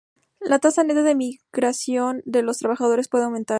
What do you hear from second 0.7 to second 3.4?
neta de migración de los trabajadores puede